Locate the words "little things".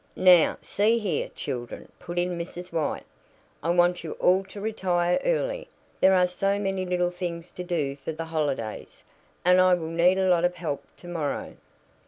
6.87-7.51